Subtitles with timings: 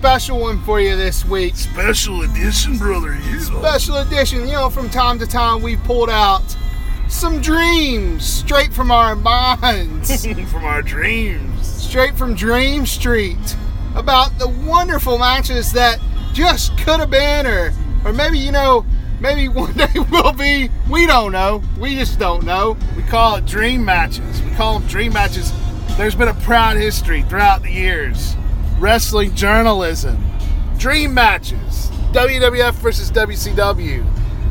[0.00, 1.54] special one for you this week.
[1.54, 3.18] Special edition, brother.
[3.38, 4.46] Special edition.
[4.46, 6.40] You know, from time to time, we pulled out
[7.08, 11.66] some dreams straight from our minds, From our dreams.
[11.66, 13.56] straight from Dream Street,
[13.94, 15.98] about the wonderful matches that
[16.32, 17.74] just could have been, or,
[18.06, 18.86] or maybe, you know,
[19.20, 20.70] maybe one day will be.
[20.88, 21.62] We don't know.
[21.78, 22.78] We just don't know.
[22.96, 24.40] We call it dream matches.
[24.44, 25.52] We call them dream matches.
[25.98, 28.34] There's been a proud history throughout the years.
[28.80, 30.24] Wrestling journalism,
[30.78, 34.02] dream matches, WWF versus WCW,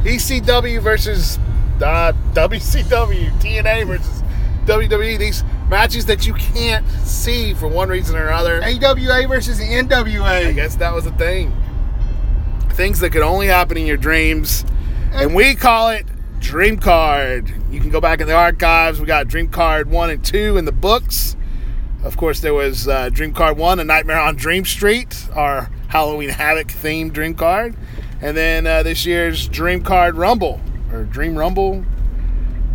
[0.04, 1.40] ECW versus
[1.82, 4.22] uh, WCW, TNA versus
[4.66, 5.18] WWE.
[5.18, 8.62] These matches that you can't see for one reason or another.
[8.64, 10.48] AWA versus the NWA.
[10.48, 11.52] I guess that was a thing.
[12.74, 14.64] Things that could only happen in your dreams.
[15.12, 16.06] And we call it
[16.40, 17.52] Dream Card.
[17.72, 19.00] You can go back in the archives.
[19.00, 21.36] We got Dream Card 1 and 2 in the books.
[22.04, 26.30] Of course, there was uh, Dream Card 1, A Nightmare on Dream Street, our Halloween
[26.30, 27.76] Havoc themed Dream Card.
[28.22, 30.62] And then uh, this year's Dream Card Rumble,
[30.94, 31.84] or Dream Rumble.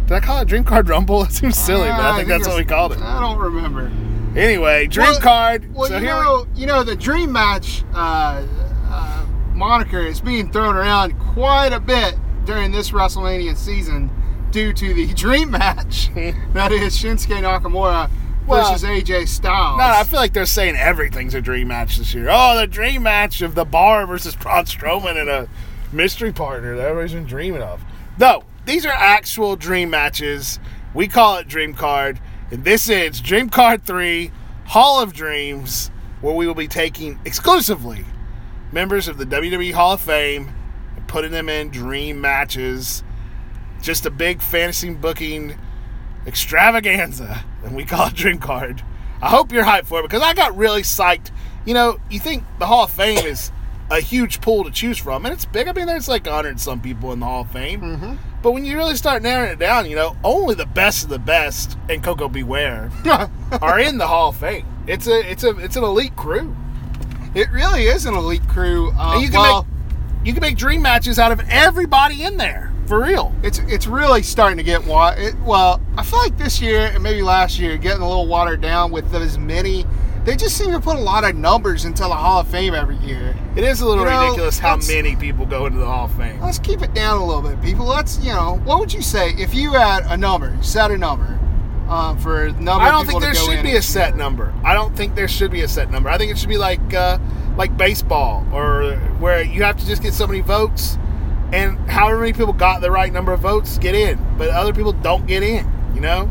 [0.06, 1.20] Did I call it Dream Card Rumble?
[1.24, 2.98] That seems silly, but I think that's what we called it.
[3.00, 3.90] I don't remember.
[4.38, 5.74] Anyway, Dream Well- Card.
[5.74, 8.44] Well, so you here we know, you know, the Dream Match uh,
[8.88, 12.14] uh, moniker is being thrown around quite a bit
[12.44, 14.10] during this WrestleMania season
[14.50, 16.10] due to the Dream Match
[16.52, 18.10] that is Shinsuke Nakamura
[18.46, 19.78] Well, versus AJ Styles.
[19.78, 22.28] No, I feel like they're saying everything's a dream match this year.
[22.30, 25.48] Oh, the dream match of the bar versus Braun Strowman and a
[25.92, 27.82] mystery partner that everybody's been dreaming of.
[28.18, 30.58] No, these are actual dream matches.
[30.92, 32.20] We call it Dream Card.
[32.50, 34.30] And this is Dream Card 3
[34.66, 35.90] Hall of Dreams,
[36.20, 38.04] where we will be taking exclusively
[38.72, 40.52] members of the WWE Hall of Fame
[40.96, 43.02] and putting them in dream matches.
[43.80, 45.58] Just a big fantasy booking
[46.26, 48.82] extravaganza, and we call it Dream Card.
[49.22, 51.30] I hope you're hyped for it because I got really psyched.
[51.64, 53.50] You know, you think the Hall of Fame is
[53.90, 55.68] a huge pool to choose from, and it's big.
[55.68, 57.80] I mean, there's like 100 some people in the Hall of Fame.
[57.80, 58.18] Mhm.
[58.42, 61.18] But when you really start narrowing it down, you know, only the best of the
[61.18, 62.42] best and Koko B.
[62.42, 62.90] Ware
[63.62, 64.66] are in the Hall of Fame.
[64.86, 66.54] It's a it's a it's an elite crew.
[67.34, 68.92] it really is an elite crew.
[68.98, 72.36] Uh, And you can well, make you can make dream matches out of everybody in
[72.36, 73.32] there for real.
[73.42, 75.80] it's it's really starting to get wa- it, well.
[75.96, 79.14] I feel like this year and maybe last year getting a little watered down with
[79.14, 79.84] as many.
[80.24, 82.96] They just seem to put a lot of numbers into the Hall of Fame every
[82.96, 83.36] year.
[83.56, 86.14] It is a little You know, ridiculous how many people go into the Hall of
[86.14, 86.40] Fame.
[86.40, 87.84] Let's keep it down a little bit, people.
[87.84, 91.38] Let's, you know, what would you say if you had a number, set a number
[91.88, 94.16] uh, for number I don't think there should be a set year?
[94.16, 94.54] number.
[94.64, 96.08] I don't think there should be a set number.
[96.08, 97.18] I think it should be like uh,
[97.58, 100.96] like baseball, or where you have to just get so many votes,
[101.54, 104.92] and however many people got the right number of votes get in, but other people
[104.92, 105.70] don't get in.
[105.94, 106.28] You know,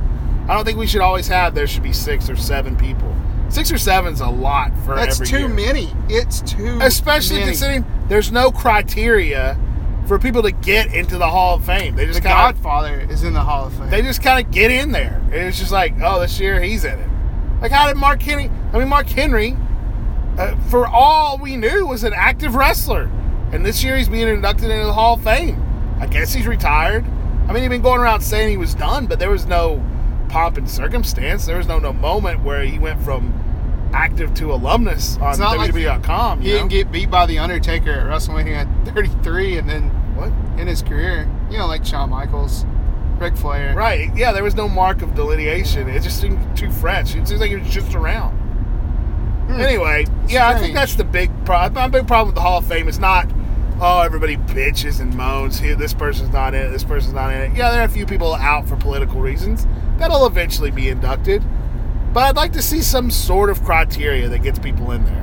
[0.49, 3.15] I don't think we should always have there should be six or seven people.
[3.47, 5.47] Six or seven's a lot for That's too year.
[5.47, 5.89] many.
[6.09, 7.51] It's too especially many.
[7.51, 9.57] considering there's no criteria
[10.07, 11.95] for people to get into the Hall of Fame.
[11.95, 13.89] They the just kind of Godfather is in the Hall of Fame.
[13.89, 15.21] they just kind of get in there.
[15.31, 17.09] It's just like, oh, this year he's in it.
[17.61, 18.51] Like, how did Mark Henry?
[18.73, 19.55] I mean, Mark Henry,
[20.37, 23.09] uh, for all we knew, was an active wrestler,
[23.53, 25.61] and this year he's being inducted into the Hall of Fame.
[25.99, 27.05] I guess he's retired.
[27.47, 29.83] I mean, he'd been going around saying he was done, but there was no
[30.29, 31.45] pomp and circumstance.
[31.45, 33.31] There was no no moment where he went from
[33.93, 36.41] active to alumnus on not like WWE.com.
[36.41, 39.83] he didn't get beat by the Undertaker at WrestleMania 33, and then
[40.15, 40.31] what?
[40.59, 42.65] in his career, you know, like Shawn Michaels,
[43.19, 43.75] Ric Flair.
[43.75, 44.13] Right.
[44.15, 45.87] Yeah, there was no mark of delineation.
[45.87, 47.15] It just seemed too fresh.
[47.15, 48.31] It seems like he was just around.
[49.47, 49.59] Hmm.
[49.59, 51.73] Anyway, yeah, I think that's the big problem.
[51.75, 53.29] My big problem with the Hall of Fame is not,
[53.81, 55.59] oh, everybody bitches and moans.
[55.59, 56.69] Here, this person's not in it.
[56.69, 57.57] This person's not in it.
[57.57, 59.65] Yeah, there are a few people out for political reasons
[59.97, 61.43] that'll eventually be inducted,
[62.13, 65.19] but I'd like to see some sort of criteria that gets people in there.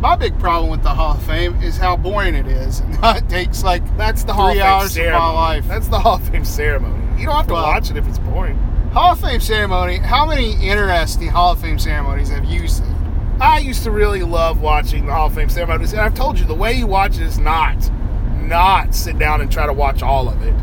[0.00, 2.82] My big problem with the Hall of Fame is how boring it is.
[3.02, 5.18] it takes like That's the Hall three of Fame hours of ceremony.
[5.24, 5.68] my life.
[5.68, 7.20] That's the Hall of Fame ceremony.
[7.20, 8.56] You don't have to Well- watch it if it's boring.
[8.92, 9.96] Hall of Fame ceremony.
[9.98, 12.94] How many interesting Hall of Fame ceremonies have you seen?
[13.40, 16.44] I used to really love watching the Hall of Fame ceremonies, and I've told you
[16.44, 17.76] the way you watch it is not,
[18.40, 20.54] not sit down and try to watch all of it.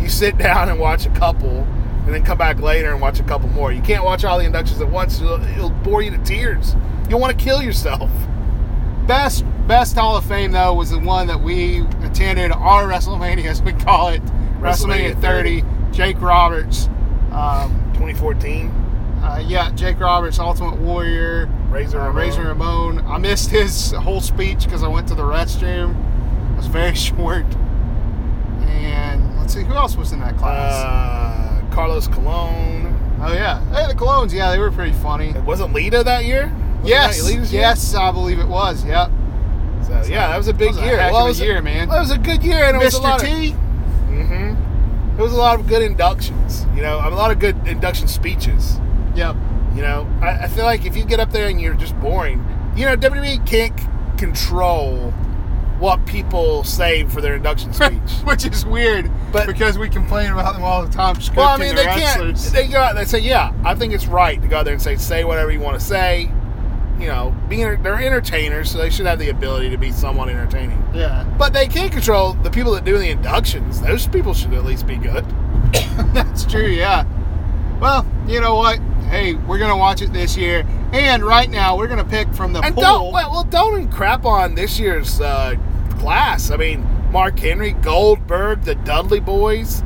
[0.00, 1.66] You sit down and watch a couple,
[2.04, 3.72] and then come back later and watch a couple more.
[3.72, 6.74] You can't watch all the inductions at once; it'll, it'll bore you to tears.
[7.08, 8.10] You'll want to kill yourself.
[9.06, 13.62] Best best Hall of Fame though was the one that we attended our WrestleMania as
[13.62, 14.24] we call it,
[14.60, 15.64] WrestleMania, WrestleMania 30.
[15.96, 16.88] Jake Roberts.
[17.32, 18.70] Um, 2014,
[19.34, 22.16] uh, yeah, Jake Roberts, Ultimate Warrior, Razor uh, Ramon.
[22.22, 22.98] Razor Ramon.
[23.06, 25.90] I missed his whole speech because I went to the restroom.
[26.52, 27.44] It was very short.
[28.68, 30.72] And let's see, who else was in that class?
[30.84, 33.18] uh, Carlos Colon.
[33.22, 35.30] oh yeah, Hey the colognes, yeah, they were pretty funny.
[35.30, 36.46] It wasn't Lita that year.
[36.46, 37.62] Wasn't Yes, that Lita's year?
[37.62, 38.84] yes, I believe it was.
[38.84, 39.10] Yep.
[39.84, 40.98] So, yeah, that was a big That was a year.
[41.00, 41.88] heck Well, it a was year, man.
[41.88, 43.22] It was a good year, and it was a lot Mr.
[43.22, 43.28] of.
[43.28, 43.50] T.
[43.50, 46.66] hmm There was a lot of good inductions.
[46.74, 48.78] You know, a lot of good induction speeches.
[49.16, 49.36] Yep.
[49.74, 52.44] You know, I, I feel like if you get up there and you're just boring,
[52.76, 53.86] you know, WWE can't c-
[54.16, 55.10] control
[55.78, 58.12] what people say for their induction speech.
[58.24, 61.16] Which is weird, But- because we complain about them all the time.
[61.34, 62.36] Well, I mean, the they can't.
[62.36, 62.94] They go out.
[62.94, 65.50] They say, "Yeah, I think it's right to go out there and say say whatever
[65.50, 66.30] you want to say."
[66.98, 70.82] You know, being they're entertainers, so they should have the ability to be somewhat entertaining.
[70.94, 73.82] yeah, But they can't control the people that do the inductions.
[73.82, 75.22] Those people should at least be good.
[76.14, 76.68] that's true.
[76.68, 77.04] Yeah.
[77.80, 78.80] Well, you know what?
[79.08, 82.60] Hey, we're gonna watch it this year, and right now we're gonna pick from the
[82.60, 82.82] And pool.
[82.82, 85.54] don't well, don't crap on this year's uh,
[85.98, 86.50] class.
[86.50, 89.82] I mean, Mark Henry, Goldberg, the Dudley Boys,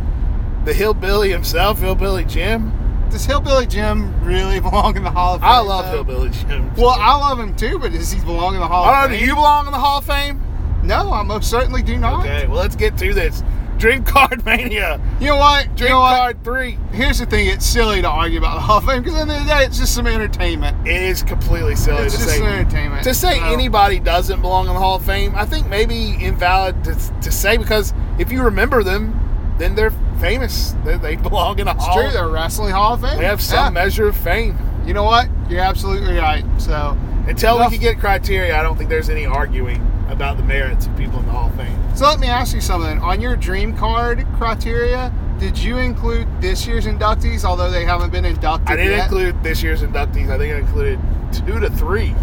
[0.64, 2.72] the Hillbilly himself, Hillbilly Jim.
[3.10, 5.50] Does Hillbilly Jim really belong in the Hall of Fame?
[5.50, 6.04] I love though?
[6.04, 6.72] Hillbilly Jim.
[6.76, 9.10] Well, I love him too, but does he belong in the Hall I of don't
[9.12, 9.16] know.
[9.16, 9.20] Fame?
[9.20, 10.42] Do you belong in the Hall of Fame?
[10.82, 12.20] No, I most certainly do not.
[12.24, 13.42] Okay, well let's get to this.
[13.80, 15.00] Dream Card Mania.
[15.20, 15.66] You know what?
[15.70, 16.16] You Dream know what?
[16.16, 16.78] Card Three.
[16.92, 19.32] Here's the thing: it's silly to argue about the Hall of Fame because at the
[19.34, 20.86] end of the day, it's just some entertainment.
[20.86, 22.44] It is completely silly It's to just say.
[22.44, 23.02] entertainment.
[23.04, 26.94] To say anybody doesn't belong in the Hall of Fame, I think maybe invalid to,
[27.22, 29.16] to say because if you remember them,
[29.58, 30.74] then they're famous.
[30.84, 32.02] They, they belong in a It's hall.
[32.02, 32.10] true.
[32.10, 33.18] They're wrestling Hall of Fame.
[33.18, 33.82] They have some Yeah.
[33.82, 34.56] measure of fame.
[34.86, 35.28] You know what?
[35.48, 36.44] You're absolutely right.
[36.58, 36.96] So,
[37.26, 40.86] Until Enough- we can get criteria, I don't think there's any arguing about the merits
[40.86, 41.78] of people in the Hall of Fame.
[41.96, 42.98] so let me ask you something.
[43.00, 48.24] On your dream card criteria, did you include this year's inductees, although they haven't been
[48.24, 49.04] inducted I didn't yet?
[49.04, 50.30] include this year's inductees.
[50.30, 50.98] I think I included
[51.32, 52.14] two to three.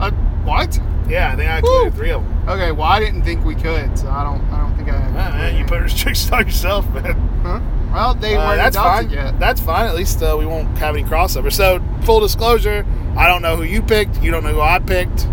[0.00, 0.10] Uh,
[0.44, 0.78] what?
[1.08, 1.98] Yeah, I think I included Woo.
[1.98, 2.48] three of them.
[2.48, 2.70] Okay.
[2.72, 4.40] Well, I didn't think we could, so I don't.
[4.52, 4.96] I don't think I.
[4.96, 7.14] Ah, man, you put restrictions on yourself, man.
[7.42, 7.60] Huh?
[7.92, 9.18] Well, they Uh, weren't that's inducted fine.
[9.26, 9.38] yet.
[9.40, 9.86] That's fine.
[9.86, 11.50] At least uh, we won't have any crossover.
[11.52, 12.84] So, full disclosure,
[13.16, 14.22] I don't know who you picked.
[14.22, 15.26] You don't know who I picked.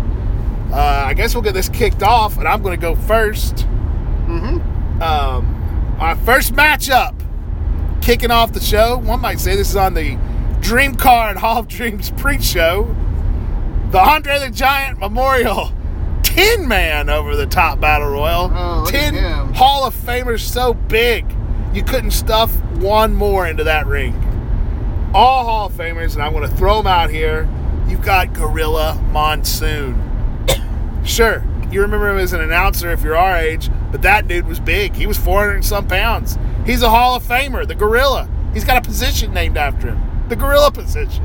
[0.72, 3.54] Uh, I guess we'll get this kicked off, and I'm going to go first.
[4.26, 5.02] Mm-hmm.
[5.02, 7.14] Um, our first matchup,
[8.02, 8.98] kicking off the show.
[8.98, 10.18] One might say this is on the
[10.60, 12.94] Dream Card Hall of Dreams pre-show.
[13.90, 15.70] The Andre the Giant Memorial
[16.24, 18.50] Tin Man over the top battle royal.
[18.52, 19.54] Oh, look at Tin him.
[19.54, 21.24] Hall of Famers so big
[21.76, 24.14] you couldn't stuff one more into that ring.
[25.14, 27.46] All Hall of Famers, and I'm going to throw them out here.
[27.86, 29.94] You've got Gorilla Monsoon.
[31.06, 34.58] Sure, you remember him as an announcer if you're our age, but that dude was
[34.58, 34.94] big.
[34.94, 36.36] He was 400 and some pounds.
[36.66, 38.28] He's a Hall of Famer, the Gorilla.
[38.52, 41.24] He's got a position named after him, the Gorilla position.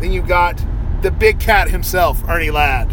[0.00, 0.62] Then you got
[1.02, 2.92] the big cat himself, Ernie Ladd.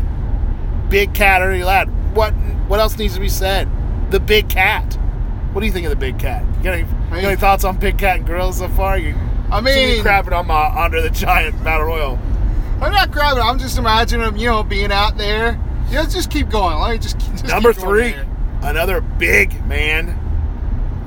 [0.89, 1.89] Big cat, Ernie Ladd.
[2.15, 2.32] What
[2.67, 3.70] what else needs to be said?
[4.12, 4.98] The big cat.
[5.51, 6.43] What do you think of the big cat?
[6.58, 8.98] You got any, any thoughts on big cat and gorilla so far?
[8.98, 9.15] You,
[9.51, 12.20] I mean, crapping on my Andre the Giant Battle Royal.
[12.83, 13.41] I'm not grabbing.
[13.41, 15.59] I'm just imagining them, you know, being out there.
[15.87, 16.77] You know, just keep going.
[16.79, 18.13] Let me just, just Number three,
[18.61, 20.09] another big man,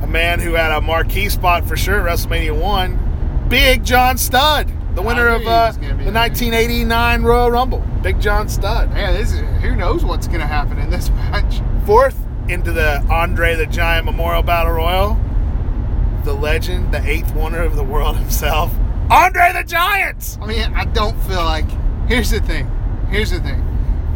[0.02, 3.46] a man who had a marquee spot for sure at WrestleMania One.
[3.50, 6.12] Big John Studd, the winner of uh, the gonna be there.
[6.14, 7.84] 1989 Royal Rumble.
[8.02, 8.90] Big John Studd.
[8.94, 11.60] Man, this is, who knows what's going to happen in this match?
[11.84, 12.18] Fourth
[12.48, 15.20] into the Andre the Giant Memorial Battle Royal,
[16.24, 18.72] the legend, the eighth wonder of the world himself,
[19.10, 20.38] Andre the Giant.
[20.40, 21.66] I mean, I don't feel like.
[22.08, 22.70] Here's the thing.
[23.10, 23.62] Here's the thing.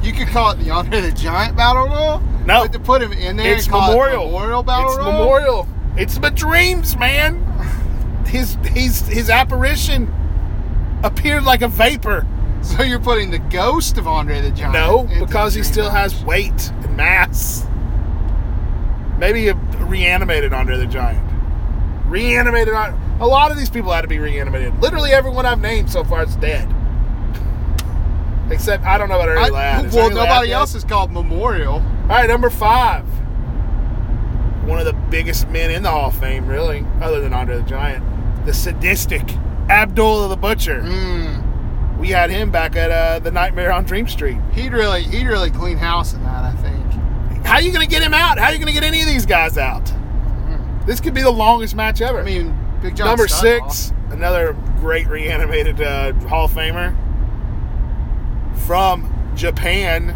[0.02, 2.20] You could call it the Andre the Giant Battle Royal.
[2.47, 2.62] No.
[2.62, 4.23] But to put him in there It's and call memorial.
[4.23, 5.12] it Memorial Battle it's Royal.
[5.12, 5.68] memorial.
[5.97, 7.47] It's my dreams, man.
[8.26, 10.12] His his his apparition
[11.02, 12.25] appeared like a vapor.
[12.62, 14.73] So you're putting the ghost of Andre the Giant.
[14.73, 17.66] No, because he still has weight and mass.
[19.18, 21.26] Maybe a reanimated Andre the Giant.
[22.06, 24.80] Reanimated on a lot of these people had to be reanimated.
[24.80, 26.68] Literally everyone I've named so far is dead.
[28.50, 29.84] Except I don't know about Ernie I- Ladd.
[29.86, 30.54] Is well, Ernie Ladd nobody dead?
[30.54, 31.74] else is called Memorial.
[31.74, 33.04] All right, number five.
[34.66, 37.62] One of the biggest men in the Hall of Fame, really, other than Andre the
[37.62, 38.04] Giant.
[38.46, 39.22] The sadistic
[39.68, 40.82] Abdullah the Butcher.
[40.82, 41.98] Mm.
[41.98, 44.38] We had him back at uh, the Nightmare on Dream Street.
[44.52, 46.44] He'd really, he'd really clean house in that.
[46.44, 47.44] I think.
[47.44, 48.38] How are you going to get him out?
[48.38, 49.92] How are you going to get any of these guys out?
[50.86, 52.18] This could be the longest match ever.
[52.18, 53.08] I mean, Big John.
[53.08, 56.96] Number six, another great reanimated uh, Hall of Famer
[58.66, 60.10] from Japan.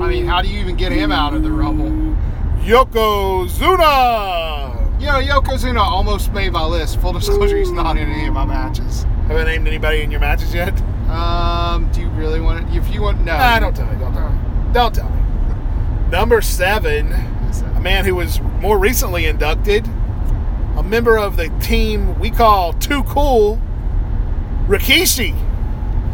[0.00, 1.90] I mean, how do you even get him out of the Rumble?
[2.60, 3.64] Yokozuna.
[5.00, 7.00] You know, Yokozuna almost made my list.
[7.00, 9.04] Full disclosure, he's not in any of my matches.
[9.28, 10.78] Have I named anybody in your matches yet?
[11.08, 12.76] Um, do you really want it?
[12.76, 13.36] If you want, no.
[13.36, 13.98] Nah, don't tell me.
[13.98, 14.38] Don't tell me.
[14.72, 15.22] Don't tell me.
[16.10, 17.14] Number seven,
[17.76, 19.86] a man who was more recently inducted
[20.76, 23.60] a member of the team we call Too Cool,
[24.66, 25.30] Rikishi.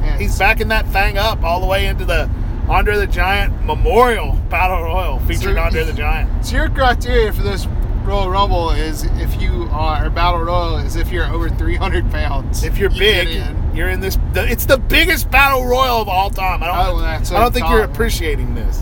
[0.02, 2.28] Yeah, He's backing that thing up all the way into the
[2.68, 6.30] Andre the Giant Memorial Battle Royal featuring So- Andre the Giant.
[6.44, 7.66] So your criteria for this
[8.04, 12.64] Royal Rumble is if you are or Battle Royal is if you're over 300 pounds.
[12.64, 13.76] If you're you big, in.
[13.76, 14.18] you're in this.
[14.34, 16.62] It's the biggest battle royal of all time.
[16.64, 16.76] I don't.
[17.00, 18.80] Oh, I don't think you're appreciating this.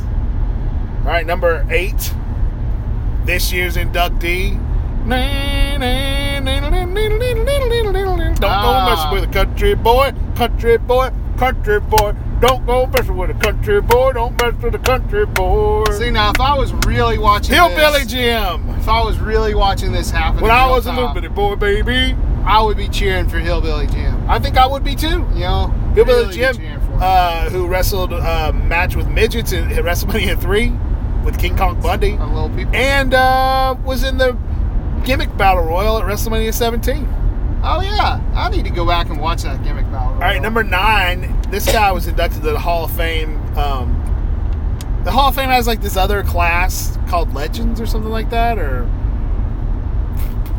[1.00, 2.14] All right, number eight.
[3.24, 4.58] This year's inductee.
[7.50, 8.86] Don't go Ah.
[8.90, 12.14] messing with a country boy, country boy, country boy.
[12.40, 14.12] Don't go messing with a country boy.
[14.14, 15.84] Don't mess with a country boy.
[15.92, 18.68] See now, if I was really watching Hillbilly this, Jim.
[18.78, 21.56] if I was really watching this happen, When I was a time, little bitty boy,
[21.56, 24.24] baby, I would be cheering for Hillbilly Jim.
[24.28, 25.26] I think I would be too.
[25.34, 26.98] You know, Hillbilly really Jim, cheering for him.
[27.02, 30.72] uh, who wrestled a match with midgets in in WrestleMania 3
[31.24, 32.74] with King Kong Bundy, little people.
[32.74, 34.36] and uh, was in the
[35.04, 37.06] gimmick battle royal at WrestleMania 17.
[37.64, 40.14] oh yeah, I need to go back and watch that gimmick battle.
[40.14, 41.40] All right, number nine.
[41.50, 43.36] This guy was inducted to the Hall of Fame.
[43.56, 43.96] Um,
[45.04, 48.58] the Hall of Fame has like this other class called Legends or something like that,
[48.58, 48.88] or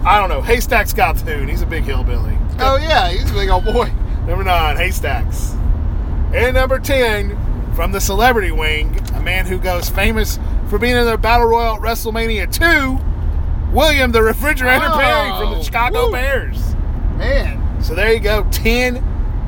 [0.04, 0.42] I don't know.
[0.42, 1.48] Haystacks Calhoun.
[1.48, 2.38] He's a big hillbilly.
[2.60, 3.92] Oh yeah, he's a big old boy.
[4.28, 5.54] Number nine, Haystacks.
[6.34, 10.40] And number 10, from the celebrity wing, a man who goes famous
[10.72, 15.58] for being in the Battle Royal at WrestleMania 2, William the Refrigerator Oh, Perry from
[15.58, 16.12] the Chicago woo.
[16.14, 16.76] Bears.
[17.18, 19.04] Man, So there you go, 10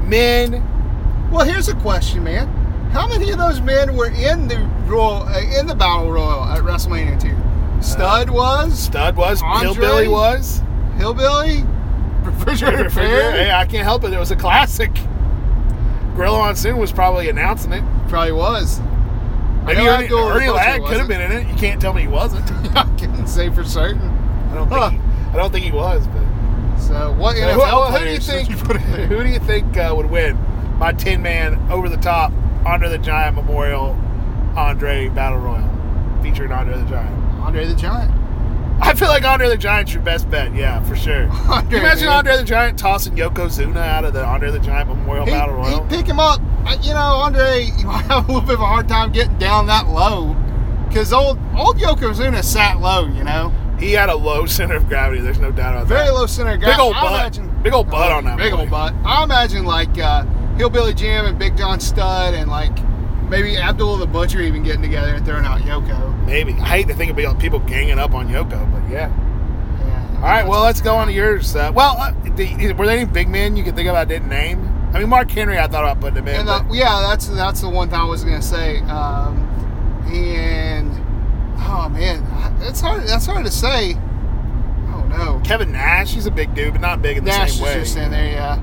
[0.10, 1.30] men.
[1.32, 2.50] well here's a question, man.
[2.92, 6.62] How many of those men were in the Royal uh, in the Battle Royal at
[6.62, 7.82] WrestleMania 2?
[7.82, 9.68] Studd was, Studd was, Andre?
[9.74, 10.62] Hillbilly was.
[10.98, 11.64] Hillbilly,
[12.24, 13.44] Refrigerator Refrigerator, Perry.
[13.46, 14.12] hey, I can't help it.
[14.12, 14.94] It was a classic.
[16.18, 17.84] Gorilla Monsoon was probably announcing it.
[18.10, 18.82] Probably was.
[19.66, 21.48] Maybe know Ernie, Ernie Ladd could have been in it.
[21.48, 22.50] You can't tell me he wasn't.
[22.76, 24.02] I couldn't say for certain.
[24.02, 24.80] I don't think.
[24.82, 24.90] Huh.
[24.90, 24.98] He,
[25.32, 26.24] I don't think he was, but.
[26.80, 28.50] So what Who, NFL who do you think?
[28.50, 28.82] you put in?
[28.82, 30.38] Who do you think uh, would win?
[30.78, 32.32] My ten man over the top
[32.66, 33.92] Andre the Giant Memorial
[34.56, 35.70] Andre Battle Royal
[36.22, 37.16] featuring Andre the Giant.
[37.42, 38.12] Andre the Giant.
[38.82, 40.54] I feel like Andre the Giant's your best bet.
[40.54, 41.28] Yeah, for sure.
[41.28, 42.18] Can Andre, you imagine man.
[42.18, 45.84] Andre the Giant tossing Yokozuna out of the Andre the Giant Memorial He, Battle Royal?
[45.84, 46.42] he'd pick him up.
[46.84, 49.68] You know, Andre, you might have a little bit of a hard time getting down
[49.68, 50.36] that low.
[50.88, 53.52] Because old old Yokozuna sat low, you know.
[53.80, 55.22] He had a low center of gravity.
[55.22, 56.06] There's no doubt about Very that.
[56.06, 56.78] Very low center of gravity.
[56.78, 57.14] Big old butt.
[57.14, 58.94] Imagine, Big old butt on that Big old butt.
[59.06, 60.24] I imagine like uh,
[60.56, 62.72] Hillbilly Jim and Big John Studd and like
[63.30, 66.26] maybe Abdul the Butcher even getting together and throwing out Yoko.
[66.26, 66.54] Maybe.
[66.54, 69.10] I hate to think about people ganging up on Yoko, but yeah.
[69.80, 70.16] Yeah.
[70.18, 71.56] All right, well, let's go on to yours.
[71.56, 74.30] Uh, well, uh, the, were there any big men you could think of I didn't
[74.30, 74.73] name?
[74.94, 76.42] I mean, Mark Henry, I thought about putting him in.
[76.42, 78.80] And uh, but- yeah, that's that's the one thing I was gonna say.
[78.82, 79.38] Um,
[80.12, 80.92] and
[81.60, 82.24] oh man,
[82.62, 83.04] it's hard.
[83.08, 83.96] That's hard to say.
[83.96, 87.64] Oh no, Kevin Nash, he's a big dude, but not big in the Nash same
[87.64, 87.74] way.
[87.76, 88.32] just in there.
[88.32, 88.56] Yeah.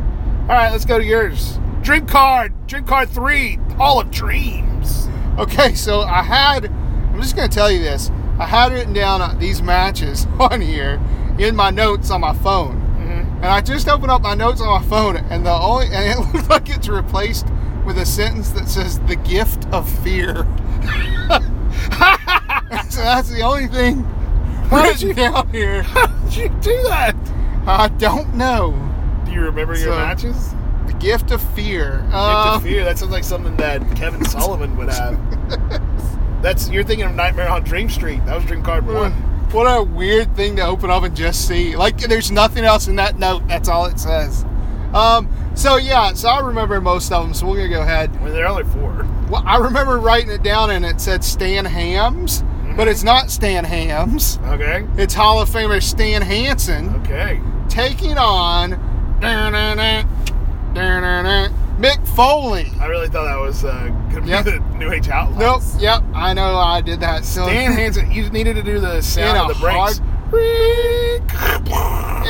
[0.43, 1.59] All right, let's go to yours.
[1.83, 5.09] Dream card, Dream card three, Hall of Dreams.
[5.39, 6.67] Okay, so I had.
[6.67, 8.11] I'm just gonna tell you this.
[8.39, 11.01] I had written down uh, these matches on here
[11.39, 12.80] in my notes on my phone.
[13.43, 16.19] And I just opened up my notes on my phone, and the only and it
[16.35, 17.47] looks like it's replaced
[17.87, 20.47] with a sentence that says "the gift of fear."
[22.89, 23.99] so that's the only thing
[24.71, 25.83] Why did you- down here.
[25.85, 27.15] How did you do that?
[27.67, 28.73] I don't know.
[29.27, 30.55] Do you remember your matches?
[30.87, 31.99] The gift of fear.
[32.03, 32.85] Gift Uh, of Fear.
[32.85, 36.43] That sounds like something that Kevin Sullivan would have.
[36.43, 38.25] That's you're thinking of Nightmare on Dream Street.
[38.27, 39.13] That was Dream card one.
[39.53, 41.75] What a weird thing to open up and just see.
[41.77, 43.47] Like, there's nothing else in that note.
[43.49, 44.45] That's all it says.
[44.95, 47.35] Um, so yeah, so I remember most of them.
[47.35, 48.13] So we're gonna go ahead.
[48.23, 49.07] Mean, there are only four.
[49.29, 52.43] Well, I remember writing it down, and it said Stan Hams,
[52.77, 54.39] but it's not Stan Hams.
[54.47, 54.87] Okay.
[54.97, 57.41] It's Hall of Famer Stan Hansen Okay.
[57.69, 58.73] taking on
[61.81, 62.71] Mick Foley.
[62.79, 64.45] I really thought that was uh, gonna be Yep.
[64.45, 65.75] the New Age Outlaws.
[65.75, 65.83] Nope.
[65.83, 66.03] Yep.
[66.15, 66.57] I know.
[66.59, 67.25] I did that.
[67.25, 69.99] So Dan Hansen, you needed to do the sound In of a the brakes.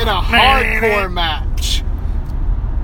[0.01, 1.83] in a hardcore match.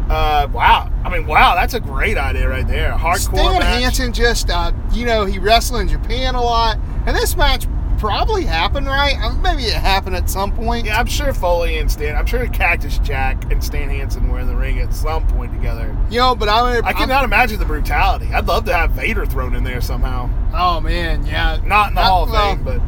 [0.09, 0.89] Uh, wow.
[1.03, 2.91] I mean, wow, that's a great idea right there.
[2.91, 3.81] Hardcore Stan match.
[3.81, 7.65] Hansen just, uh, you know, he wrestled in Japan a lot, and this match
[7.97, 9.15] probably happened, right?
[9.21, 10.85] Uh, Maybe it happened at some point.
[10.85, 12.15] Yeah, I'm sure Foley and Stan.
[12.15, 15.95] I'm sure Cactus Jack and Stan Hansen were in the ring at some point together.
[16.09, 16.83] You know, but I'm.
[16.85, 18.27] I cannot imagine the brutality.
[18.33, 20.29] I'd love to have Vader thrown in there somehow.
[20.53, 21.59] Oh man, yeah.
[21.65, 22.81] Not in the Not- Hall of well, Fame, but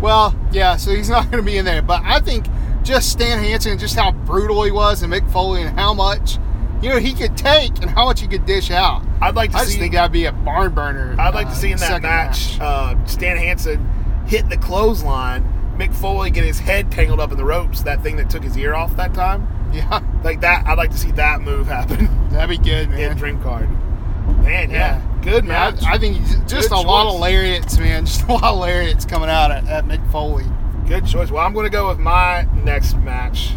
[0.00, 0.76] Well, yeah.
[0.76, 2.46] So he's not going to be in there, but I think
[2.82, 6.38] just Stan Hansen, just how brutal he was, and Mick Foley, and how much,
[6.80, 9.02] you know, he could take, and how much he could dish out.
[9.20, 9.78] I'd like to I see.
[9.78, 11.14] think that'd be a barn burner.
[11.18, 13.86] I'd like to uh, see in that second match, Uh, Stan Hansen
[14.30, 15.44] hit the clothesline.
[15.76, 18.56] Mick Foley get his head tangled up in the ropes, that thing that took his
[18.56, 19.48] ear off that time.
[19.72, 23.16] Yeah, Like that, I'd like to see that move happen that'd be good, in man.
[23.16, 23.68] Dream Card.
[24.42, 25.82] Man, yeah, good Yeah, match.
[25.84, 28.04] I, I think just Good a lot of lariats, man.
[28.06, 30.44] Just a lot of lariats coming out at, at Mick Foley.
[30.86, 31.30] Good choice.
[31.30, 33.52] Well, I'm going to go with my next match,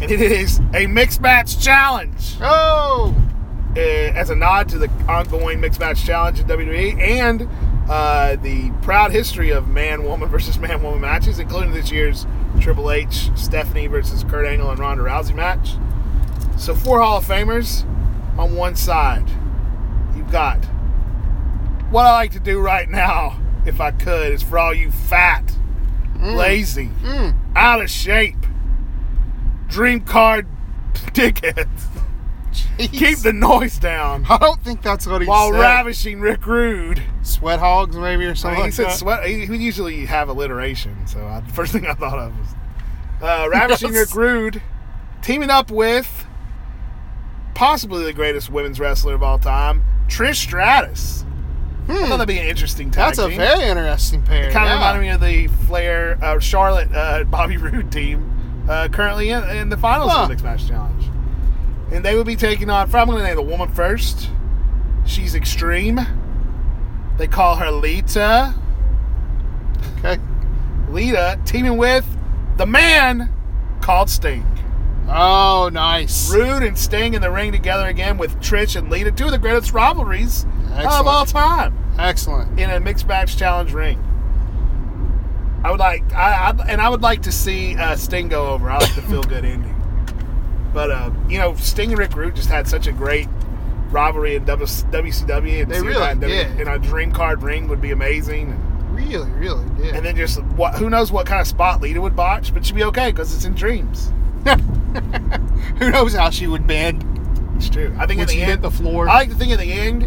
[0.00, 2.36] and it is a mixed match challenge.
[2.40, 3.14] Oh,
[3.76, 7.48] uh, as a nod to the ongoing mixed match challenge in WWE and
[7.88, 12.26] uh, the proud history of man woman versus man woman matches, including this year's
[12.60, 15.72] Triple H Stephanie versus Kurt Angle and Ronda Rousey match.
[16.58, 17.84] So four Hall of Famers
[18.38, 19.28] on one side.
[20.16, 20.64] You've got
[21.90, 25.56] what I like to do right now, if I could, is for all you fat,
[26.20, 27.34] lazy, mm.
[27.54, 28.46] out of shape,
[29.68, 30.46] dream card
[30.94, 31.93] dickheads.
[32.78, 35.60] Keep the noise down I don't think that's what he while said.
[35.60, 37.02] ravishing Rick Rude.
[37.22, 38.98] Sweat hogs, maybe, or I something mean, he like said that.
[38.98, 39.26] sweat.
[39.26, 42.48] He, we usually have alliteration, so I, the first thing I thought of was
[43.22, 44.62] uh, ravishing Rick Rude
[45.22, 46.26] teaming up with
[47.54, 51.24] possibly the greatest women's wrestler of all time, Trish Stratus.
[51.88, 53.20] I thought that'd be an interesting tag Hmm.
[53.22, 54.48] That's a very interesting pair.
[54.48, 58.88] It kind of reminded me of the Flair uh, Charlotte uh, Bobby Roode team uh,
[58.88, 60.22] currently in, in the finals Huh.
[60.22, 61.03] of the Mixed Match Challenge.
[61.94, 64.28] And they would be taking on, I'm going to name the woman first.
[65.06, 66.00] She's extreme.
[67.18, 68.52] They call her Lita.
[69.98, 70.20] Okay.
[70.88, 72.04] Lita teaming with
[72.56, 73.32] the man
[73.80, 74.44] called Sting.
[75.08, 76.32] Oh, nice.
[76.32, 79.38] Rude and Sting in the ring together again with Trish and Lita, two of the
[79.38, 81.78] greatest rivalries of all time.
[81.96, 82.58] Excellent.
[82.58, 84.02] in a mixed match challenge ring.
[85.62, 88.68] I would like, I, I and I would like to see uh, Sting go over.
[88.68, 89.73] I like the feel good ending.
[90.74, 93.28] But uh, you know, Sting and Rick Rude just had such a great
[93.90, 95.62] rivalry in WCW.
[95.62, 96.60] And They really that in W- did.
[96.60, 98.60] In a dream card ring would be amazing.
[98.90, 99.94] Really, really did.
[99.96, 100.74] and then just what?
[100.74, 102.52] Who knows what kind of spot Lita would botch?
[102.52, 104.12] But she'd be okay because it's in dreams.
[105.78, 107.02] Who knows how she would bend
[107.56, 107.94] It's true.
[107.98, 109.08] I think when in she the hit end, the floor?
[109.08, 110.04] I like to think at the end,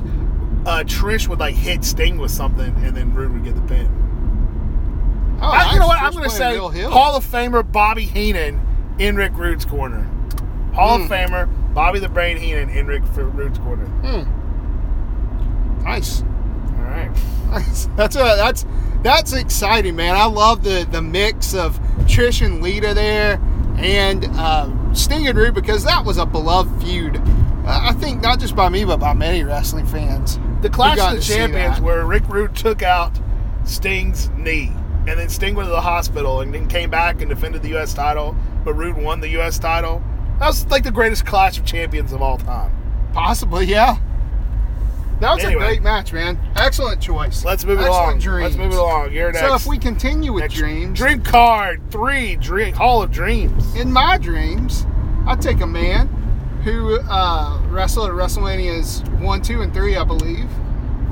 [0.67, 5.37] uh, Trish would like hit Sting with something, and then Rude would get the pin.
[5.41, 5.95] oh, I- you know what?
[5.99, 6.03] nice.
[6.07, 6.57] I'm going to say.
[6.89, 8.61] Hall of Famer Bobby Heenan
[8.99, 10.07] in Rick Rude's corner.
[10.77, 11.03] Hall Hmm.
[11.03, 13.85] of Famer Bobby the Brain Heenan in Rick Rude's corner.
[13.85, 15.83] Hmm.
[15.83, 16.21] Nice.
[16.21, 17.11] All right.
[17.51, 17.87] Nice.
[17.95, 18.65] That's a, that's
[19.03, 20.15] that's exciting, man.
[20.15, 23.39] I love the the mix of Trish and Lita there,
[23.77, 27.15] and uh, Sting and Rude because that was a beloved feud.
[27.17, 30.39] Uh, I think not just by me, but by many wrestling fans.
[30.61, 33.17] The Clash of the Champions, where Rick Rude took out
[33.65, 34.71] Sting's knee,
[35.07, 37.93] and then Sting went to the hospital, and then came back and defended the U.S.
[37.93, 38.35] title,
[38.65, 39.59] but Rude won the U.S.
[39.59, 40.01] title.
[40.39, 42.71] That was like the greatest Clash of Champions of all time.
[43.13, 43.97] Possibly, yeah.
[45.19, 45.63] That was Anyway.
[45.63, 46.39] a great match, man.
[46.55, 47.43] Excellent choice.
[47.43, 48.19] Let's move Excellent along.
[48.19, 48.55] Dreams.
[48.55, 49.13] Let's move along.
[49.13, 49.47] You're next.
[49.47, 53.73] So if we continue with Next- dreams, Dream card three, Dream Hall of Dreams.
[53.75, 54.85] in my dreams,
[55.25, 56.07] I take a man
[56.63, 60.47] who uh, wrestled at WrestleManias one, two, and three, I believe.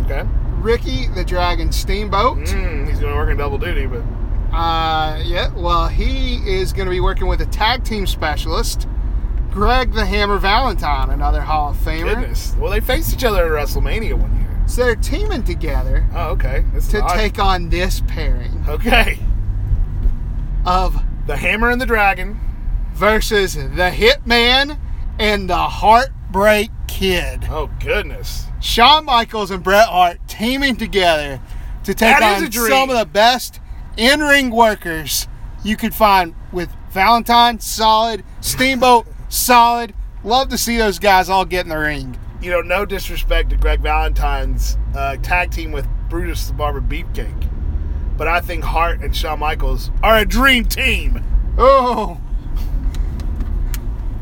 [0.03, 0.23] Okay.
[0.59, 2.37] Ricky the Dragon Steamboat.
[2.37, 4.03] Mm, he's going to work in double duty, but
[4.55, 8.87] Uh, yeah, well, he is going to be working with a tag team specialist,
[9.55, 12.15] Greg the Hammer Valentine, another Hall of Famer.
[12.15, 12.53] goodness.
[12.59, 14.63] Well, they faced each other at WrestleMania one year.
[14.67, 16.65] So they're teaming together Oh, okay.
[16.73, 17.13] That's to odd.
[17.15, 19.17] take on this pairing Okay.
[20.65, 22.37] of The Hammer and the Dragon.
[22.93, 24.77] versus the Hitman
[25.19, 27.47] and the Heartbreak Kid.
[27.49, 28.45] Oh goodness.
[28.59, 31.39] Shawn Michaels and Bret Hart teaming together
[31.85, 33.59] to take That on some of the best
[33.95, 35.27] in-ring workers
[35.63, 39.05] you could find with Valentine, solid, Steamboat,
[39.37, 39.93] solid.
[40.23, 42.17] Love to see those guys all get in the ring.
[42.41, 47.47] You know, no disrespect to Greg Valentine's uh, tag team with Brutus the Barber Beefcake,
[48.17, 51.23] but I think Hart and Shawn Michaels are a dream team.
[51.57, 52.19] Oh.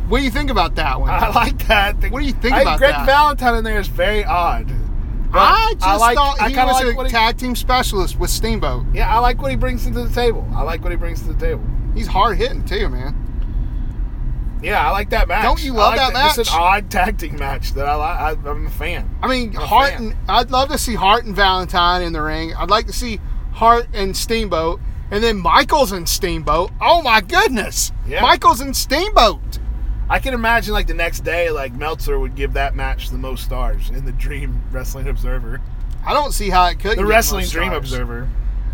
[0.07, 1.09] What do you think about that one?
[1.09, 1.95] I like that.
[2.11, 3.05] What do you think I about Greg that?
[3.05, 4.71] Valentine in there is very odd.
[5.33, 8.85] I just like- thought he kinda was like a he- tag team specialist with Steamboat.
[8.93, 10.47] Yeah, I like what he brings to the table.
[10.55, 11.63] I like what he brings to the table.
[11.95, 13.15] He's hard hitting too, man.
[14.63, 15.43] Yeah, I like that match.
[15.43, 16.47] Don't you love like that It's match?
[16.53, 18.19] an odd tag team match that I like.
[18.45, 19.09] I, I'm a fan.
[19.21, 22.53] I mean, I'm Hart and I'd love to see Hart and Valentine in the ring.
[22.55, 23.19] I'd like to see
[23.51, 24.79] Hart and Steamboat,
[25.11, 26.71] and then Michaels and Steamboat.
[26.81, 28.21] Oh my goodness, Yeah.
[28.21, 29.59] Michaels and Steamboat.
[30.09, 33.43] I can imagine like the next day, like Meltzer would give that match the most
[33.45, 35.61] stars in the Dream Wrestling Observer,
[36.05, 36.97] I don't see how it could.
[36.97, 38.29] the Wrestling Dream Observer.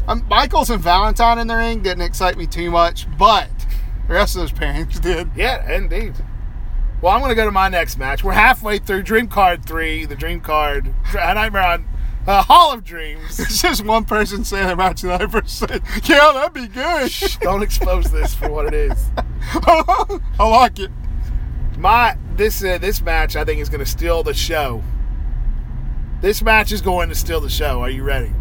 [0.07, 3.47] Um, Michaels and Valentine in the ring didn't excite me too much, but
[4.09, 5.29] the rest of those pairings did.
[5.35, 6.15] Yeah, indeed.
[7.01, 8.23] Well, I'm going to go to my next match.
[8.23, 11.85] We're halfway through Dream Card 3, the Dream Card, A Nightmare on
[12.27, 13.39] uh, Hall of Dreams.
[13.39, 17.11] It's just one person saying they're matching the other person saying, yeah, that'd be good.
[17.39, 19.05] Don't expose this for what it is.
[19.53, 20.91] I like it.
[21.77, 24.83] My this uh, this match I think is going to steal the show.
[26.19, 27.79] This match is going to steal the show.
[27.81, 28.33] Are you ready?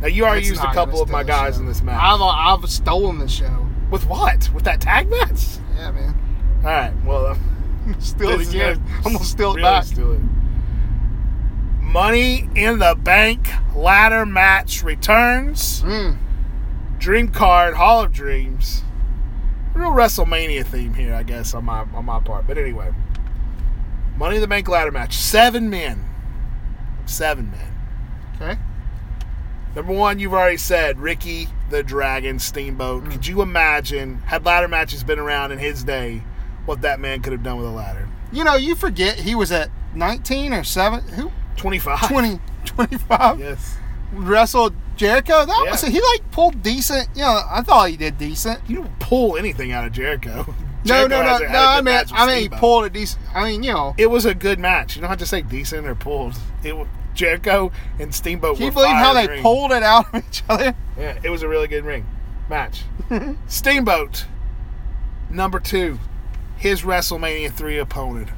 [0.00, 1.60] Now you already It's used a couple of my guys show.
[1.60, 2.00] in this match.
[2.00, 3.65] I've, I've stolen the show.
[3.90, 4.50] With what?
[4.52, 5.58] With that tag match?
[5.76, 6.14] Yeah, man.
[6.58, 6.92] All right.
[7.04, 7.36] Well, uh,
[8.00, 8.82] Steal it again.
[9.04, 9.84] I'm gonna steal it really back.
[9.84, 10.20] steal it.
[11.80, 15.82] Money in the Bank ladder match returns.
[15.82, 16.18] Mm.
[16.98, 18.82] Dream card, Hall of Dreams.
[19.72, 22.46] Real WrestleMania theme here, I guess, on my on my part.
[22.46, 22.92] But anyway,
[24.16, 25.14] Money in the Bank ladder match.
[25.16, 26.04] Seven men.
[27.06, 27.72] Seven men.
[28.36, 28.60] Okay.
[29.76, 33.04] Number one, you've already said Ricky the Dragon Steamboat.
[33.04, 33.10] Mm.
[33.12, 36.22] Could you imagine, had ladder matches been around in his day,
[36.64, 38.08] what that man could have done with a ladder?
[38.32, 41.00] You know, you forget he was at 19 or 7.
[41.08, 41.30] Who?
[41.56, 42.08] 25.
[42.08, 43.38] 20, 25.
[43.40, 43.76] Yes.
[44.12, 45.44] Wrestled Jericho.
[45.44, 45.70] That Yeah.
[45.72, 47.08] was he like pulled decent.
[47.14, 48.60] You know, I thought he did decent.
[48.68, 50.46] You don't pull anything out of Jericho.
[50.46, 50.54] No,
[51.08, 51.58] Jericho no, no, no.
[51.58, 53.22] a I mean, I mean, he pulled a decent.
[53.34, 54.94] I mean, you know, It was a good match.
[54.96, 56.34] You don't have to say decent or pulled.
[56.62, 58.56] It was Jericho and Steamboat.
[58.58, 59.42] can you believe how they ring.
[59.42, 60.74] pulled it out of each other?
[60.96, 62.06] Yeah, it was a really good ring
[62.48, 62.84] match.
[63.48, 64.26] Steamboat,
[65.30, 65.98] number two,
[66.56, 68.28] his WrestleMania three opponent.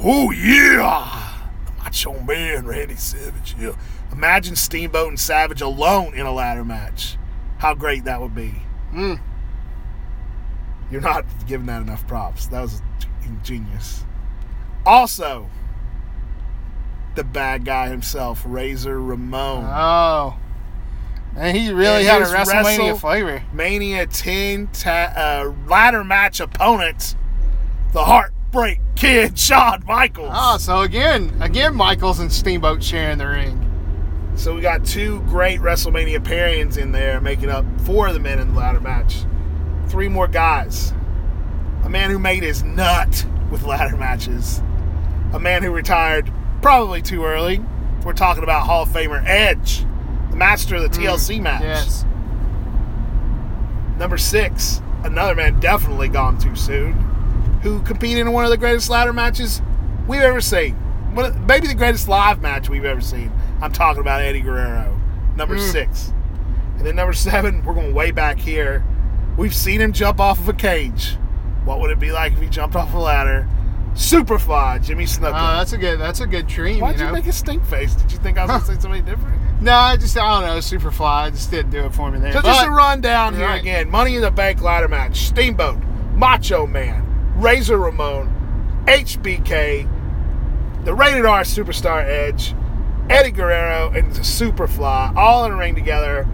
[0.00, 1.34] Oh yeah,
[1.66, 3.56] the Macho Man Randy Savage.
[3.58, 3.72] Yeah.
[4.12, 7.16] Imagine Steamboat and Savage alone in a ladder match.
[7.58, 8.54] How great that would be.
[8.92, 9.20] Mm.
[10.90, 12.46] You're not giving that enough props.
[12.46, 12.80] That was
[13.42, 14.04] genius.
[14.86, 15.50] Also,
[17.18, 19.64] the bad guy himself, Razor Ramon.
[19.64, 20.36] Oh,
[21.36, 23.42] and he really And had a WrestleMania wrestle- flavor.
[23.52, 27.16] Mania 10 ta- uh, ladder match opponent,
[27.92, 30.30] the Heartbreak Kid, Shawn Michaels.
[30.32, 33.64] Oh, so again, again, Michaels and Steamboat sharing the ring.
[34.36, 38.38] So we got two great WrestleMania pairings in there, making up four of the men
[38.38, 39.24] in the ladder match.
[39.88, 40.92] Three more guys.
[41.82, 44.62] A man who made his nut with ladder matches.
[45.32, 46.30] A man who retired
[46.62, 47.60] probably too early.
[48.04, 49.84] We're talking about Hall of Famer Edge,
[50.30, 51.62] the master of the TLC match.
[51.62, 52.04] Mm, Yes.
[53.98, 56.92] Number six, another man definitely gone too soon,
[57.62, 59.60] who competed in one of the greatest ladder matches
[60.06, 60.76] we've ever seen.
[61.46, 63.32] Maybe the greatest live match we've ever seen.
[63.60, 64.96] I'm talking about Eddie Guerrero.
[65.36, 65.72] Number Mm.
[65.72, 66.12] six.
[66.76, 68.84] And then number seven, we're going way back here.
[69.36, 71.16] We've seen him jump off of a cage.
[71.64, 73.48] What would it be like if he jumped off a ladder?
[73.98, 75.32] Superfly, Jimmy Snuka.
[75.34, 75.98] Oh, that's a good.
[75.98, 76.80] That's a good dream.
[76.80, 77.94] Why'd you you, make a stink face?
[77.94, 79.60] Did you think I was going to say something different?
[79.60, 80.58] no, I just I don't know.
[80.58, 82.32] Superfly I just didn't do it for me there.
[82.32, 83.60] So But- just to run down here Right.
[83.60, 85.78] again: Money in the Bank ladder match, Steamboat,
[86.14, 89.88] Macho Man, Razor Ramon, HBK,
[90.84, 92.54] the Rated R Superstar Edge,
[93.10, 96.24] Eddie Guerrero, and the Superfly, all in a ring together.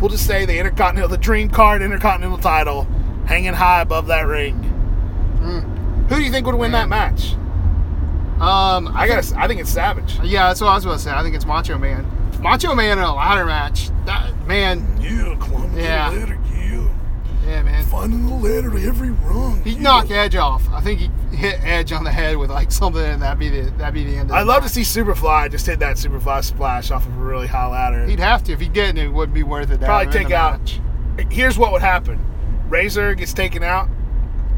[0.00, 2.86] We'll just say the Intercontinental, the Dream Card Intercontinental title,
[3.26, 4.58] hanging high above that ring.
[5.42, 5.73] Mm.
[6.08, 7.34] Who do you think would win that match?
[8.40, 9.32] Um, I got.
[9.36, 10.18] I think it's Savage.
[10.22, 11.10] Yeah, that's what I was about to say.
[11.12, 12.04] I think it's Macho Man.
[12.40, 13.90] Macho Man in a ladder match.
[14.06, 16.10] That, man, Yeah, climbing Yeah.
[16.10, 16.38] the ladder.
[16.52, 16.88] Yeah,
[17.46, 17.84] yeah, man.
[17.84, 19.62] finding the ladder to every rung.
[19.64, 19.82] He'd yeah.
[19.82, 20.62] knock Edge off.
[20.72, 23.70] I think he hit Edge on the head with like something, and that'd be the
[23.78, 24.22] that'd be the end.
[24.22, 27.20] of the I'd love to see Superfly just hit that Superfly splash off of a
[27.20, 28.04] really high ladder.
[28.06, 28.52] He'd have to.
[28.52, 29.78] If he didn't, it wouldn't be worth it.
[29.78, 30.80] to Probably have him in take out- match.
[31.30, 32.18] Here's what would happen:
[32.68, 33.88] Razor gets taken out.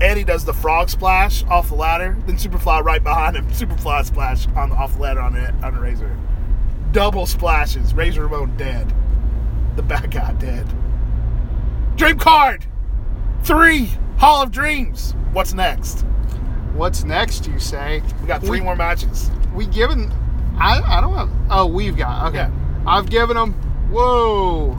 [0.00, 2.16] Eddie does the frog splash off the ladder.
[2.26, 3.46] Then Superfly right behind him.
[3.48, 6.16] Superfly splash on the, off the ladder on the, on the Razor.
[6.92, 7.94] Double splashes.
[7.94, 8.92] Razor Ramon dead.
[9.76, 10.66] The bad guy dead.
[11.96, 12.66] Dream card.
[13.42, 13.90] Three.
[14.18, 15.14] Hall of Dreams.
[15.32, 16.02] What's next?
[16.74, 17.46] What's next?
[17.46, 18.02] You say?
[18.20, 19.30] We got three We- more matches.
[19.54, 20.12] We given?
[20.58, 21.30] I I don't know.
[21.50, 22.28] Oh, we've got.
[22.28, 22.36] Okay.
[22.38, 22.50] Yeah.
[22.86, 23.52] I've given them.
[23.90, 24.78] Whoa.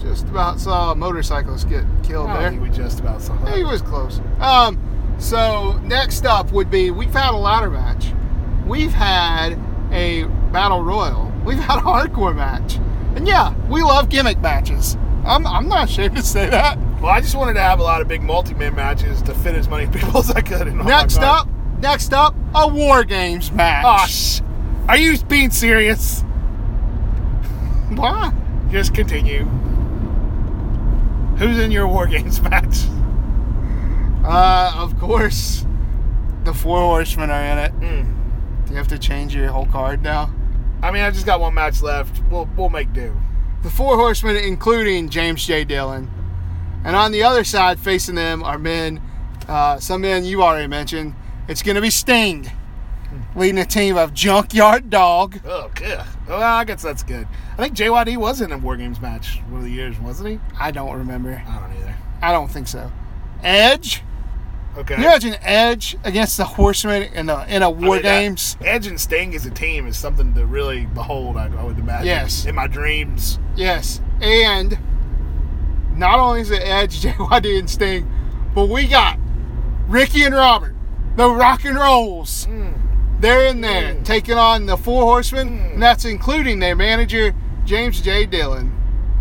[0.00, 2.60] Just about saw a motorcyclist get killed I there.
[2.60, 3.56] we just about saw that.
[3.56, 4.20] He was close.
[4.40, 4.78] Um,
[5.18, 8.12] so next up would be we've had a ladder match,
[8.66, 9.58] we've had
[9.92, 12.76] a battle royal, we've had a hardcore match,
[13.16, 14.96] and yeah, we love gimmick matches.
[15.24, 16.78] I'm I'm not ashamed to say that.
[17.00, 19.68] Well, I just wanted to have a lot of big multi-man matches to fit as
[19.68, 20.66] many people as I could.
[20.66, 21.48] In Next up,
[21.80, 23.84] next up, a war games match.
[23.86, 24.40] Oh, sh-
[24.88, 26.22] are you being serious?
[27.90, 28.32] Why?
[28.70, 29.48] Just continue.
[31.38, 32.78] Who's in your War Games match?
[34.24, 35.66] Uh, of course,
[36.44, 37.70] the four horsemen are in it.
[37.72, 38.64] Hmm.
[38.64, 40.32] Do you have to change your whole card now?
[40.82, 42.22] I mean, I just got one match left.
[42.30, 43.14] We'll we'll make do.
[43.62, 45.64] The four horsemen, including James J.
[45.64, 46.10] Dillon.
[46.84, 49.00] And on the other side, facing them are men,
[49.48, 51.14] uh, some men you already mentioned.
[51.48, 52.50] It's going to be Sting,
[53.34, 56.00] leading a team of Junkyard Dog, Oh, good.
[56.28, 57.28] Well, I guess that's good.
[57.52, 60.40] I think JYD was in a War Games match one of the years, wasn't he?
[60.58, 61.42] I don't remember.
[61.46, 61.94] I don't either.
[62.22, 62.90] I don't think so.
[63.42, 64.02] Edge.
[64.76, 64.94] Okay.
[64.94, 68.20] Can you imagine Edge against the Horsemen in a in a I War mean, that-
[68.20, 68.56] Games?
[68.62, 71.36] Edge and Sting as a team is something to really behold.
[71.36, 72.06] I, I would imagine.
[72.06, 72.44] Yes.
[72.46, 73.38] In my dreams.
[73.54, 74.76] Yes, and
[75.94, 78.10] not only is it Edge, JYD, and Sting,
[78.54, 79.18] but we got
[79.86, 80.74] Ricky and Robert,
[81.16, 82.46] the Rock and Rolls.
[82.46, 82.70] Hmm.
[83.20, 84.04] They're in there Mm.
[84.04, 87.32] taking on the Four Horsemen, and that's including their manager
[87.64, 88.26] James J.
[88.26, 88.72] Dillon.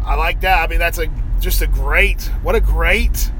[0.05, 0.63] I like that.
[0.63, 1.07] I mean, that's a
[1.39, 2.23] just a great.
[2.41, 3.31] What a great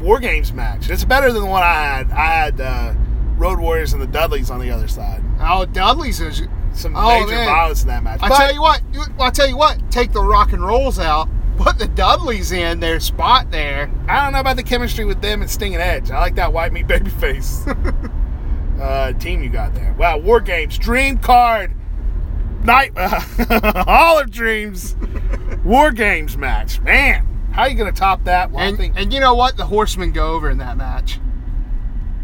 [0.00, 0.88] War Games match.
[0.88, 2.10] It's better than the one I had.
[2.10, 2.94] I had uh,
[3.36, 5.22] Road Warriors and the Dudleys on the other side.
[5.40, 6.42] Oh, Dudley's is.
[6.72, 7.46] Some Oh, major man.
[7.48, 8.20] violence in that match.
[8.22, 8.80] I But- tell you what.
[9.18, 9.78] I tell you what.
[9.90, 11.28] Take the Rock and Rolls out.
[11.56, 13.90] Put the Dudleys in their spot there.
[14.08, 16.10] I don't know about the chemistry with them and Sting and Edge.
[16.12, 17.64] I like that white meat baby face
[18.80, 19.94] uh, team you got there.
[19.98, 21.72] Wow, War Games, Dream Card,
[22.64, 24.96] Night, Hall of Dreams,
[25.64, 26.80] War Games match.
[26.80, 28.50] Man, how are you gonna top that?
[28.50, 29.56] Well, And, think and you know what?
[29.56, 31.18] The Horsemen go over in that match.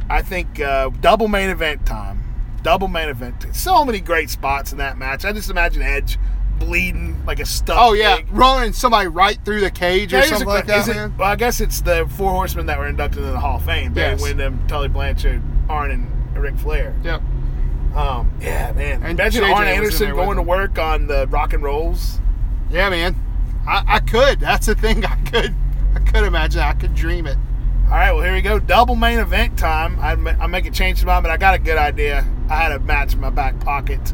[0.09, 2.23] I think uh, double main event time.
[2.63, 3.47] Double main event.
[3.55, 5.25] So many great spots in that match.
[5.25, 6.19] I just imagine Edge
[6.59, 8.27] bleeding like a stuffed Oh yeah, pig.
[8.31, 10.89] running somebody right through the cage or Yeah, here's something a- like that.
[10.89, 13.65] it- well, I guess it's the four horsemen that were inducted into the Hall of
[13.65, 13.93] Fame.
[13.93, 14.53] Barry Yes.
[14.69, 16.07] Tully Blanchard, Arn, and
[16.41, 16.95] Ric Flair.
[17.03, 17.23] Yep.
[17.95, 19.03] Um, yeah, man.
[19.03, 22.21] And Imagine JJ Arn Anderson going to work on the rock and rolls.
[22.71, 23.17] Yeah, man.
[23.67, 24.39] I, I could.
[24.41, 25.05] That's the thing.
[25.05, 25.55] I could.
[25.95, 26.61] I could imagine.
[26.61, 27.39] I could dream it.
[27.87, 28.59] All right, well, here we go.
[28.59, 29.99] Double main event time.
[30.01, 32.27] I, I make a change to mine, but I got a good idea.
[32.49, 34.13] I had a match in my back pocket.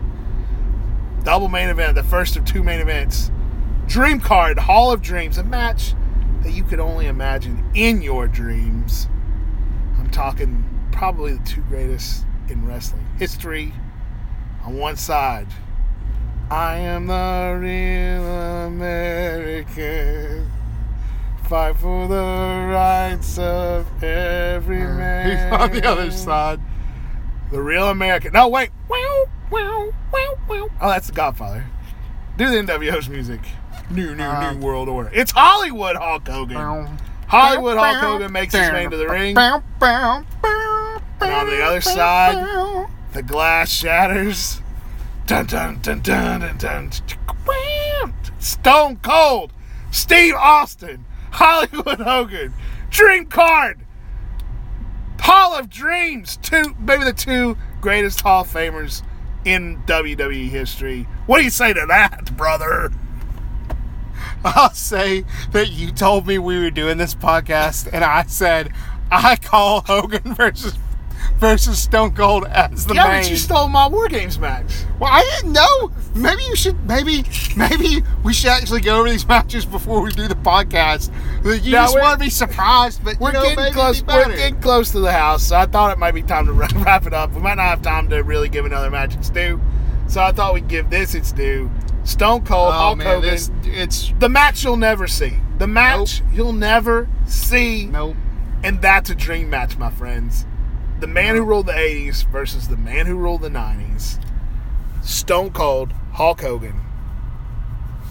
[1.25, 3.31] Double main event, the first of two main events.
[3.87, 5.95] Dream Card, Hall of Dreams, a match
[6.43, 9.09] that you could only imagine in your dreams.
[9.99, 13.73] I'm talking probably the two greatest in wrestling history.
[14.65, 15.49] On one side,
[16.51, 18.25] I am the real
[18.67, 20.51] American.
[21.49, 22.15] Fight for the
[22.73, 25.31] rights of every man.
[25.31, 26.61] He's on the other side.
[27.51, 28.33] The real American.
[28.33, 28.71] No, wait.
[28.89, 30.69] Wow, wow, wow, wow.
[30.81, 31.65] Oh, that's the Godfather.
[32.39, 33.41] Do the NWO's music.
[33.91, 35.11] New, new, Uh, new world order.
[35.13, 36.57] It's Hollywood Hulk Hogan.
[37.27, 39.35] Hollywood Hulk Hogan makes his way into the ring.
[41.23, 44.61] And on the other side, the glass shatters.
[45.27, 46.91] Dun dun dun dun dun dun.
[48.39, 49.53] Stone Cold,
[49.93, 52.53] Steve Austin, Hollywood Hogan,
[52.91, 53.81] Dream Card,
[55.21, 56.39] Hall of Dreams.
[56.39, 59.05] Two, maybe the two greatest Hall of Famers
[59.45, 61.07] in WWE history.
[61.27, 62.91] What do you say to that, brother?
[64.45, 68.73] I'll say that you told me we were doing this podcast, and I said
[69.11, 70.77] I call Hogan versus
[71.39, 73.23] versus Stone Cold as the yeah, main.
[73.23, 74.73] but you stole my War Games match.
[75.01, 75.91] well, I didn't know.
[76.15, 76.87] Maybe you should.
[76.87, 77.25] Maybe
[77.57, 81.11] maybe we should actually go over these matches before we do the podcast.
[81.45, 84.03] You No, just want to be surprised, but We're you know, getting close.
[84.03, 86.53] Be We're getting close to the house, so I thought it might be time to
[86.85, 87.33] wrap it up.
[87.33, 89.61] We might not have time to really give another match its due,
[90.07, 91.71] so I thought we'd give this its due.
[92.05, 93.31] Stone Cold, Oh Hulk man, Hogan.
[93.31, 95.35] this it's the match you'll never see.
[95.59, 98.17] The match you'll never see, nope.
[98.65, 100.45] and that's a dream match, my friends.
[101.03, 104.23] The man who ruled the '80s versus the man who ruled the '90s.
[105.03, 106.81] Stone Cold, Hulk Hogan.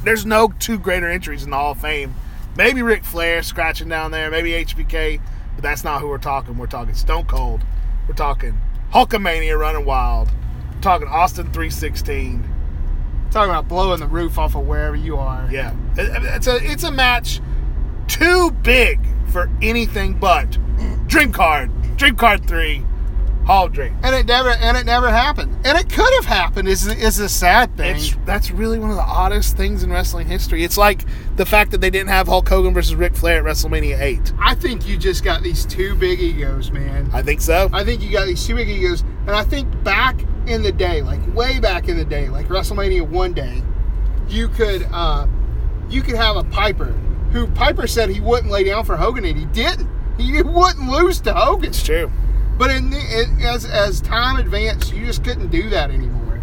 [0.04, 2.14] There's no two greater entries in the Hall of Fame.
[2.58, 5.22] Maybe Ric Flair scratching down there, maybe HBK,
[5.56, 6.58] but that's not who we're talking.
[6.58, 7.62] We're talking Stone Cold.
[8.10, 8.60] We're talking
[8.94, 10.30] Hulkamania running wild.
[10.76, 12.44] We're talking Austin 316.
[13.32, 15.48] Talking about blowing the roof off of wherever you are.
[15.50, 17.40] Yeah, it's a it's a match
[18.10, 20.58] too big for anything but
[21.08, 22.84] Dream Card, Dream Card Three,
[23.46, 23.96] Hall of Dream.
[24.04, 25.56] And it never and it never happened.
[25.66, 26.68] And it could have happened.
[26.68, 27.96] Is is a sad thing.
[27.96, 30.64] It's that's really one of the oddest things in wrestling history.
[30.64, 34.00] It's like the fact that they didn't have Hulk Hogan versus Ric Flair at WrestleMania
[34.00, 34.34] Eight.
[34.40, 37.10] I think you just got these two big egos, man.
[37.14, 37.70] I think so.
[37.74, 41.02] I think you got these two big egos, and I think back in the day,
[41.02, 43.62] like way back in the day, like WrestleMania one day,
[44.28, 45.28] you could uh,
[45.90, 46.94] you could have a Piper
[47.32, 49.90] who Piper said he wouldn't lay down for Hogan, and he didn't.
[50.36, 51.70] He wouldn't lose to Hogan.
[51.70, 52.12] It's true.
[52.58, 56.42] But in the, it, as as time advanced, you just couldn't do that anymore,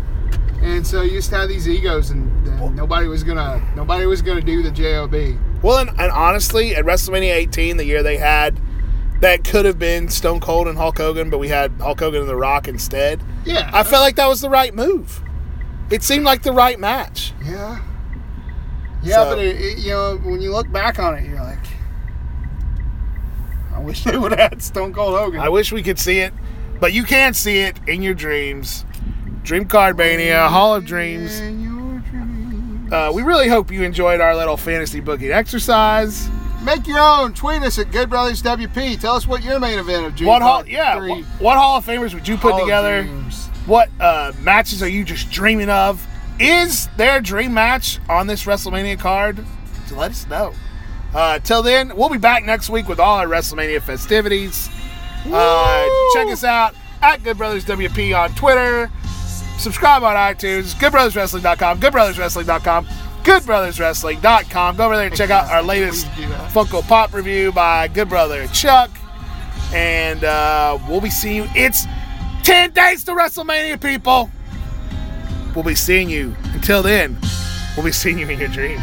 [0.62, 4.40] and so you just had these egos, and, and nobody was gonna nobody was gonna
[4.40, 5.14] do the job.
[5.62, 8.60] Well, and, and honestly, at WrestleMania 18, the year they had,
[9.20, 12.28] that could have been Stone Cold and Hulk Hogan, but we had Hulk Hogan and
[12.28, 13.20] The Rock instead.
[13.44, 15.22] Yeah, I felt like that was the right move.
[15.90, 17.32] It seemed like the right match.
[17.44, 17.80] Yeah.
[19.02, 21.58] Yeah, So- but it, it, you know, when you look back on it, you're like,
[23.78, 25.38] I wish they would have had Stone Cold Hogan.
[25.38, 26.34] I wish we could see it,
[26.80, 28.84] but you can see it in your dreams.
[29.44, 31.38] Dream Card Mania, Hall of Dreams.
[31.38, 32.92] Dreams.
[32.92, 36.28] Uh, we really hope you enjoyed our little fantasy booking exercise.
[36.64, 37.34] Make your own.
[37.34, 39.00] Tweet us at Good Brothers WP.
[39.00, 40.66] Tell us what your main event of June What hall?
[40.66, 40.98] Yeah.
[41.06, 43.04] What, what Hall of Famers would you put Hall together?
[43.66, 46.04] What uh, matches are you just dreaming of?
[46.40, 49.44] Is there a dream match on this WrestleMania card?
[49.86, 50.52] So let us know.
[51.14, 54.68] Uh, till then, we'll be back next week with all our WrestleMania festivities.
[55.26, 58.90] Uh, check us out at Good Brothers WP on Twitter.
[59.58, 60.74] Subscribe on iTunes.
[60.74, 61.80] GoodBrothersWrestling.com.
[61.80, 62.86] GoodBrothersWrestling.com.
[63.24, 64.76] GoodBrothersWrestling.com.
[64.76, 66.06] Go over there and check out our latest.
[66.52, 68.90] Funko Pop review by Good Brother Chuck.
[69.74, 71.48] And uh, we'll be seeing you.
[71.54, 71.86] It's
[72.44, 74.30] 10 days to WrestleMania, people.
[75.54, 76.36] We'll be seeing you.
[76.54, 77.18] Until then,
[77.76, 78.82] we'll be seeing you in your dreams.